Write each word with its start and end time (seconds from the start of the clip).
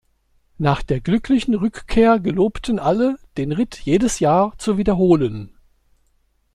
Nach 0.57 0.81
der 0.81 0.99
glücklichen 0.99 1.53
Rückkehr 1.53 2.19
gelobten 2.19 2.79
alle, 2.79 3.19
den 3.37 3.51
Ritt 3.51 3.77
jedes 3.79 4.17
Jahr 4.19 4.51
zu 4.57 4.79
wiederholen. 4.79 5.55